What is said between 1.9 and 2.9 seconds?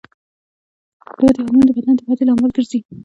د ودې لامل ګرځي.